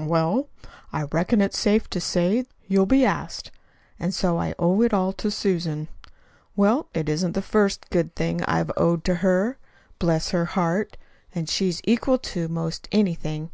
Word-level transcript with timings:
"Hm 0.00 0.04
m; 0.04 0.08
well, 0.08 0.48
I 0.94 1.02
reckon 1.02 1.42
it's 1.42 1.58
safe 1.58 1.90
to 1.90 2.00
say 2.00 2.46
you'll 2.66 2.86
be 2.86 3.04
asked. 3.04 3.50
And 3.98 4.14
so 4.14 4.38
I 4.38 4.54
owe 4.58 4.80
it 4.80 4.94
all 4.94 5.12
to 5.12 5.30
Susan. 5.30 5.88
Well, 6.56 6.86
it 6.94 7.06
isn't 7.10 7.32
the 7.32 7.42
first 7.42 7.90
good 7.90 8.16
thing 8.16 8.42
I've 8.44 8.72
owed 8.78 9.04
to 9.04 9.16
her 9.16 9.58
bless 9.98 10.30
her 10.30 10.46
heart! 10.46 10.96
And 11.34 11.50
she's 11.50 11.82
equal 11.84 12.16
to 12.16 12.48
'most 12.48 12.88
anything. 12.90 13.50